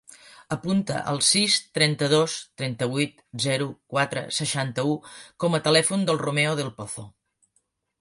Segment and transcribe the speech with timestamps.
[0.53, 4.99] Apunta el sis, trenta-dos, trenta-vuit, zero, quatre, seixanta-u
[5.45, 7.11] com a telèfon del Romeo Del Pozo.